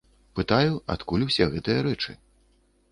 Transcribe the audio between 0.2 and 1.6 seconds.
Пытаю, адкуль усе